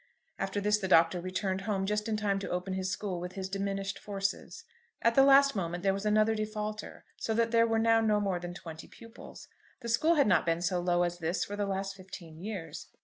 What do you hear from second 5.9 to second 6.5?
was another